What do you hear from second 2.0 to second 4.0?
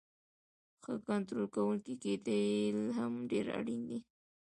کیدل هم ډیر اړین دی.